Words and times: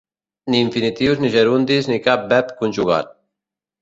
Ni 0.53 0.61
infinitius 0.67 1.19
ni 1.21 1.29
gerundis 1.35 1.85
ni 1.91 1.99
cap 2.09 2.21
verb 2.33 2.53
conjugat. 2.63 3.17